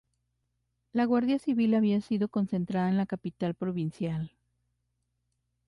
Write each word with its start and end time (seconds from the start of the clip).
La 0.93 1.05
Guardia 1.05 1.37
Civil 1.37 1.75
había 1.75 2.01
sido 2.01 2.27
concentrada 2.27 2.89
en 2.89 2.97
la 2.97 3.05
capital 3.05 3.53
provincial. 3.53 4.31